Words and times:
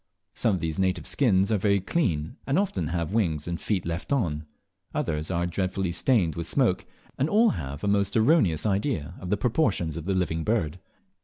Some 0.33 0.55
of 0.55 0.61
these 0.61 0.79
native 0.79 1.05
skins 1.05 1.51
are 1.51 1.59
very 1.59 1.79
clean, 1.79 2.35
and 2.47 2.57
often 2.57 2.87
have 2.87 3.13
wings 3.13 3.47
and 3.47 3.61
feet 3.61 3.85
left 3.85 4.11
on; 4.11 4.47
others 4.95 5.29
are 5.29 5.45
dreadfully 5.45 5.91
stained 5.91 6.33
with 6.33 6.47
smoke, 6.47 6.85
and 7.19 7.29
all 7.29 7.51
hive 7.51 7.83
a 7.83 7.87
most 7.87 8.17
erroneous 8.17 8.65
idea 8.65 9.13
of 9.19 9.29
the 9.29 9.37
proportions 9.37 9.97
of 9.97 10.05
the 10.05 10.15
living 10.15 10.43
bird. 10.43 10.79